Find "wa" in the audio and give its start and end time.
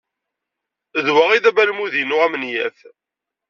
1.13-1.23